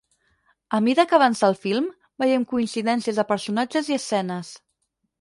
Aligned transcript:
A 0.77 0.79
mida 0.85 1.05
que 1.11 1.17
avança 1.17 1.51
el 1.53 1.59
film, 1.67 1.91
veiem 2.25 2.49
coincidències 2.57 3.23
de 3.23 3.29
personatges 3.37 3.95
i 3.95 4.01
escenes. 4.03 4.55